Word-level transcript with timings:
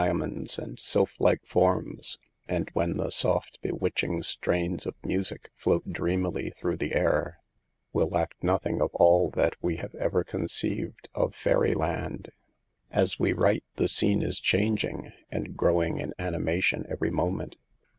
51 0.03 0.17
monds, 0.31 0.57
and 0.57 0.79
sylph 0.79 1.13
like 1.19 1.45
forms, 1.45 2.17
and 2.47 2.69
when 2.73 2.97
the 2.97 3.11
soft, 3.11 3.59
bewitching 3.61 4.23
strains 4.23 4.87
of 4.87 4.95
music 5.05 5.51
float 5.53 5.93
dreamily 5.93 6.49
through 6.49 6.75
the 6.77 6.95
air, 6.95 7.37
will 7.93 8.09
lack 8.09 8.33
nothing 8.41 8.81
of 8.81 8.89
all 8.95 9.29
that 9.29 9.55
we 9.61 9.75
have 9.75 9.93
ever 9.93 10.23
conceived 10.23 11.07
of 11.13 11.35
fairy 11.35 11.75
land. 11.75 12.31
As 12.89 13.19
we 13.19 13.31
write 13.31 13.63
the 13.75 13.87
scene 13.87 14.23
is 14.23 14.39
changing, 14.39 15.11
and 15.29 15.55
growing 15.55 15.99
in 15.99 16.15
animation 16.17 16.83
every 16.89 17.11
moment. 17.11 17.57